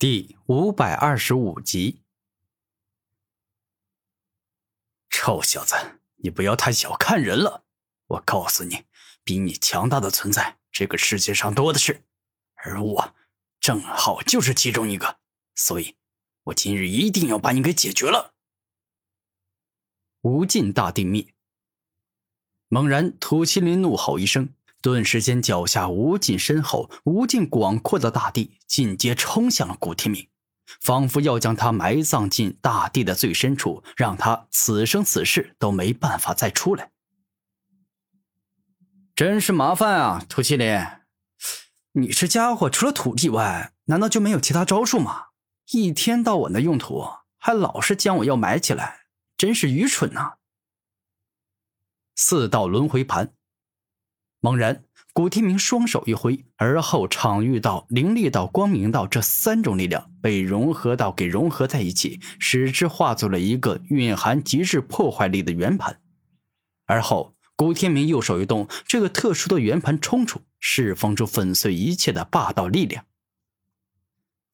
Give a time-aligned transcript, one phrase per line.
[0.00, 2.04] 第五百二十五集。
[5.10, 5.74] 臭小子，
[6.18, 7.64] 你不要太小看人了！
[8.06, 8.84] 我告诉你，
[9.24, 12.04] 比你强大的存在，这个世界上多的是，
[12.54, 13.16] 而我
[13.58, 15.18] 正好就是其中一个，
[15.56, 15.96] 所以，
[16.44, 18.36] 我今日一定要把你给解决了。
[20.20, 21.34] 无尽大地灭。
[22.68, 24.54] 猛然，土麒麟怒吼一声。
[24.80, 30.28] 顿时间，脚下无尽深厚、无尽广阔的大地尽皆冲向了古天明，
[30.80, 36.92] 仿佛要将他埋葬进大地的最深处，让他此生此世都没办法再出来。
[39.16, 40.86] 真是麻烦啊，土麒麟！
[41.92, 45.30] 你这家伙除了土地外，难道就没有其他招数吗？
[45.72, 47.04] 一天到晚的用土，
[47.36, 49.00] 还老是将我要埋起来，
[49.36, 50.34] 真是愚蠢呐！
[52.14, 53.34] 四道轮回盘。
[54.40, 66.00] 猛然，古天明双手一挥，而后场域道、灵力道、光明道这三种力量被融合道给融合在一起，使之化作了一个蕴含极致破坏力的圆盘。
[66.86, 73.04] 而后，古天明右手一动，这个特殊的圆盘冲出，释放出粉碎一切的霸道力量。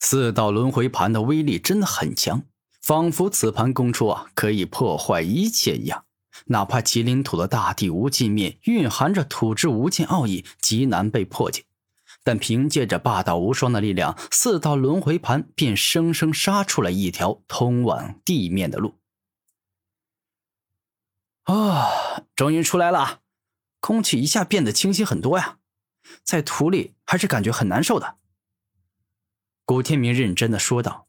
[0.00, 2.42] 四道轮回盘的威力真的很强，
[2.80, 6.03] 仿佛此盘攻出啊，可以破坏一切一样。
[6.46, 11.64] 哪怕麒麟土的大地无尽面蕴含着土之无尽奥义，极难被破解，
[12.22, 18.98] 但凭借着霸道无双的力量，四道轮回盘便生生杀出了一条通往地面的路。
[21.44, 23.20] 啊，终于出来了！
[23.80, 25.58] 空气一下变得清晰很多呀，
[26.22, 28.16] 在土里还是感觉很难受的。
[29.66, 31.06] 古天明认真的说道：“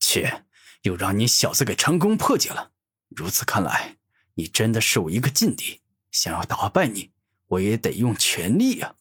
[0.00, 0.44] 切，
[0.82, 2.72] 又让你小子给成功破解了。”
[3.08, 3.96] 如此看来，
[4.34, 5.80] 你真的是我一个劲敌。
[6.10, 7.10] 想要打败你，
[7.48, 8.94] 我也得用全力呀。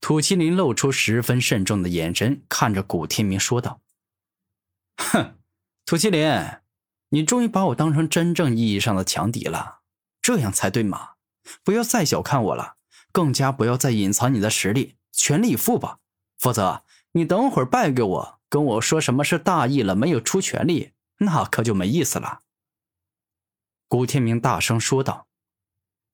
[0.00, 3.82] 土麒麟露出十分慎重的眼神，看着古天明说道
[4.96, 5.36] ：“哼，
[5.84, 6.60] 土麒麟，
[7.10, 9.80] 你终于把我当成真正意义上的强敌了，
[10.22, 11.10] 这样才对嘛！
[11.62, 12.76] 不要再小看我了，
[13.12, 15.98] 更加不要再隐藏你的实力，全力以赴吧。
[16.38, 22.40] 否则，你等会儿败给我，跟我说什么是大意了，没有出全力。”那可就没意思了。”
[23.88, 25.28] 古天明大声说道，“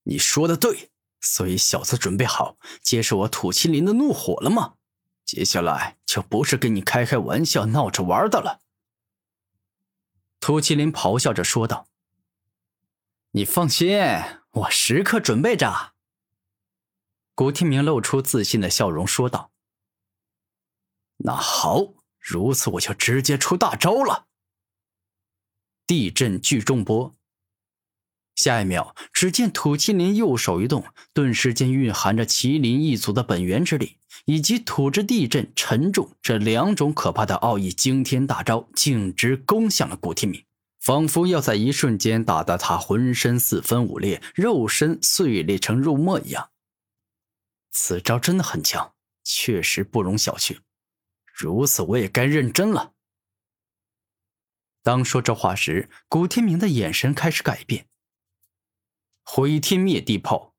[0.04, 0.90] 你说的对，
[1.20, 4.74] 所以小子准备好接受我土麒麟的怒火了吗？
[5.24, 8.60] 接下来就不是跟你开开玩笑、闹着玩的了。”
[10.40, 11.88] 土麒麟咆哮着说道
[13.32, 13.98] ，“你放心，
[14.50, 15.92] 我时刻准备着。”
[17.34, 19.52] 古天明露出自信的笑容说道
[21.18, 24.26] ，“那好，如此我就直接出大招了。”
[25.90, 27.16] 地震巨重波。
[28.36, 40.44] 下一秒，只见土麒麟右手一动，顿时间蕴含着麒麟一族的本源之力，以及土之地震沉重这两种可怕的奥义惊天大招，径直攻向了古天明，
[40.78, 46.50] 仿佛要在一瞬间打得他浑身四分五裂，肉身碎裂成肉末一样。
[47.72, 50.58] 此招真的很强，确实不容小觑。
[51.34, 52.92] 如此，我也该认真了。
[54.82, 57.86] 当说这话时，古天明的眼神开始改变。
[59.24, 60.54] 毁天灭地炮。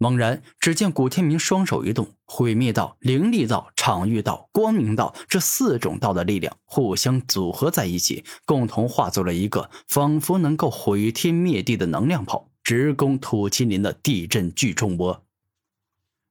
[0.00, 15.24] 猛然，只见古天明双手一动，毁灭道、灵力道、场域道、光明道这四种道的力量互相组合在一起，共同化作了一个仿佛能够毁天灭地的能量炮，直攻土麒麟的地震巨重波。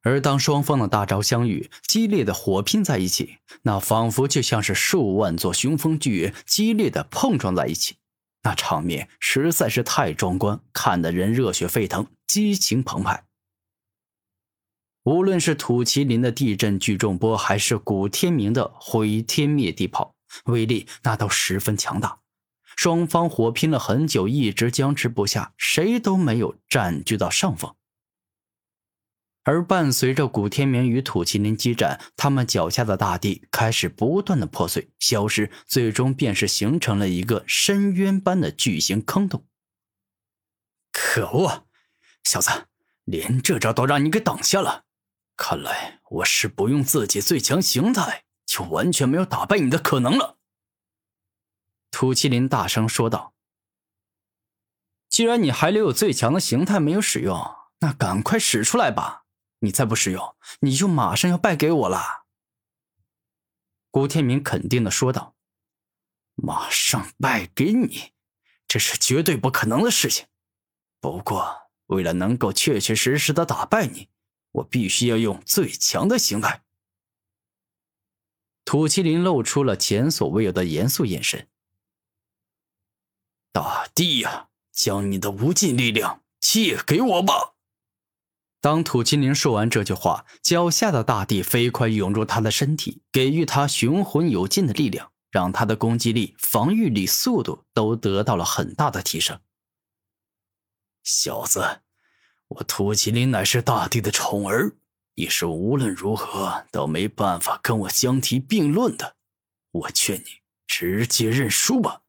[0.07, 7.97] 而当双方的大招相遇，激烈的火拼在一起，那仿佛就像是数万座雄风巨激烈的碰撞在一起，
[8.43, 13.25] 那场面实在是太壮观，看得人热血沸腾，激情澎湃。
[15.03, 22.19] 无论是土麒麟的地震巨重波，还是古天明的毁天灭地炮，威力那都十分强大。
[22.77, 27.75] 双方火拼了很久，一直僵持不下，谁都没有占据到上风。
[29.47, 39.45] 而伴随着古天明与土麒麟激战，他们脚下的大地开始不断的破碎、消失，最终便是形成了一个深渊般的巨型坑洞。
[40.91, 41.65] 可恶，
[42.25, 42.67] 小子，
[43.05, 44.83] 连这招都让你给挡下了！
[45.37, 50.39] 看来我是不用自己最强形态，就完全没有打败你的可能了。
[51.89, 53.33] 土麒麟大声说道
[55.07, 57.39] ：“既然你还留有最强的形态没有使用，
[57.79, 59.23] 那赶快使出来吧！”
[59.59, 62.25] 你再不使用，你就马上要败给我了。”
[63.91, 65.35] 古天明肯定的说道。
[66.35, 68.13] “马上败给你，
[68.67, 70.27] 这是绝对不可能的事情。
[70.99, 74.09] 不过，为了能够确确实实的打败你，
[74.51, 76.63] 我必须要用最强的形态。”
[78.63, 81.49] 土麒麟露出了前所未有的严肃眼神。
[83.51, 87.55] 大帝呀，将你的无尽力量借给我吧！
[88.67, 99.39] 当土麒麟说完这句话，脚下的大地飞快涌入他的身体，给予他雄浑有劲的力量，让他的攻击力、防御力、速度都得到了很大的提升。
[101.01, 101.79] 小子，
[102.49, 104.75] 我土麒麟乃是大地的宠儿，
[105.15, 109.15] 你是无论如何都没办法跟我相提并论的。
[109.71, 110.25] 我劝你
[110.67, 112.01] 直接认输吧，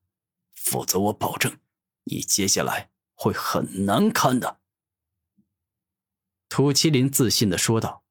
[0.57, 1.57] 否则我保证
[2.03, 4.59] 你接下来会很难堪的。
[6.49, 8.03] 土麒麟自信的说道：“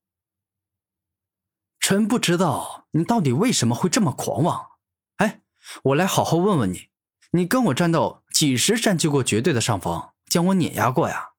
[1.80, 4.72] 臣不知道你到底为什么会这么狂妄。
[5.18, 5.42] 哎，
[5.84, 6.90] 我来好好问问你，
[7.32, 11.32] 你跟我战斗几时占据过绝对的上风，将我碾压过呀？”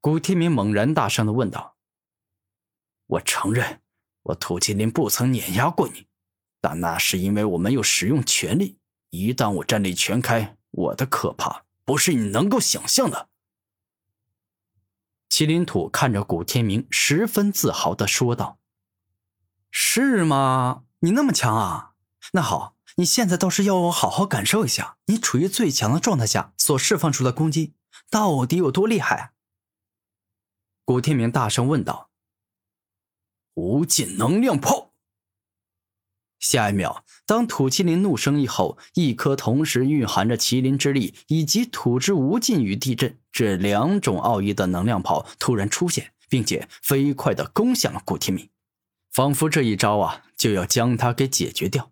[0.00, 1.76] 古天明猛然大声的问道
[3.06, 3.82] ：“我承认，
[4.22, 6.06] 我土麒麟不曾碾压过你，
[6.60, 8.78] 但那是因为我没有使用全力。
[9.10, 13.30] 一旦我战力全开，我的可怕不是你能够想象的。”
[15.28, 18.58] 麒麟土看着古天明，十分自豪的说道
[19.70, 20.84] ：“是吗？
[21.00, 21.92] 你那么强啊？
[22.32, 27.74] 那好，你现在倒是要我好好感受一下，你处于最强的状态下所释放出的攻击
[28.08, 29.30] 到底有多厉害？”啊
[30.84, 32.10] 古天明大声问道
[33.54, 34.85] ：“无尽能量炮！”
[36.38, 48.48] 下一秒，当土麒麟怒声一吼，一颗同时蕴含着麒麟之力以及土之无尽与地震这两种奥义的能量炮突然出现，并且飞快的攻向了古天明，
[49.12, 51.90] 仿佛这一招啊就要将他给解决掉。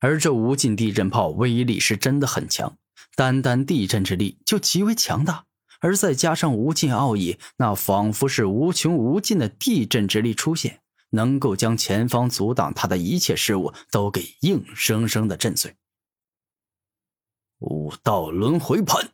[0.00, 2.76] 而这无尽地震炮威力是真的很强，
[3.16, 5.46] 单单地震之力就极为强大，
[5.80, 10.80] 而再加上无尽奥义，那仿佛是无穷无尽的地震之力出现。
[11.14, 15.76] 能够将前方阻挡他的一切事物都给硬生生的震碎。
[17.60, 19.12] 五道轮回盘。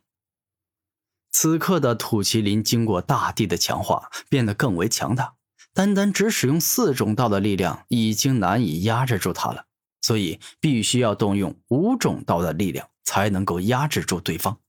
[1.31, 5.35] 此刻的土麒麟经过大地的强化，变得更为强大。
[5.73, 9.65] 单单只使用四种道的力量，已经难以压制住他了，
[10.01, 14.59] 所以必须要动用五种道的力量，才能够压制住对方。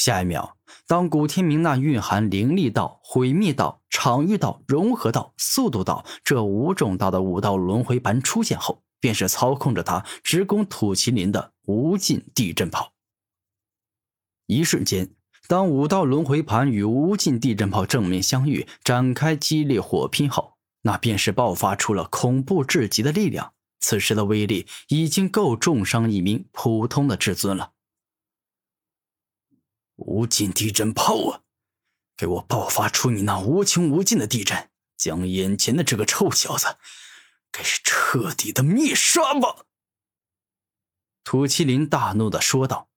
[0.00, 0.56] 下一秒，
[0.86, 12.94] 当古天明那蕴含灵力道、毁灭道、场域道、融合道、速度道这五种道的五道轮回盘出现后，便是操控着他直攻土麒麟的无尽地震炮。
[14.46, 15.10] 一瞬间，
[15.46, 23.52] 当五道轮回盘与无尽地震炮正面相遇，展开激烈火拼后，那便是爆发出了恐怖至极的力量。
[23.80, 27.72] 此时的威力已经够重伤一名普通的至尊了。
[30.00, 31.40] 无尽地震炮啊！
[32.16, 34.68] 给我爆发出你那无穷无尽的地震，
[34.98, 36.76] 将眼前的这个臭小子
[37.50, 39.64] 给是彻底的灭杀吧！
[41.24, 42.89] 土麒麟大怒的说道。